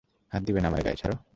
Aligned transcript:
হাত 0.31 0.41
দিবে 0.43 0.59
না 0.61 0.67
আমার 0.67 0.81
গায়ে, 0.83 0.95
ছাড়ো। 0.95 1.15